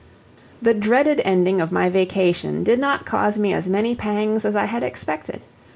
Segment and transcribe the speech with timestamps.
[0.63, 4.65] The dreaded ending of my vacation did not cause me as many pangs as I
[4.65, 5.43] had expected.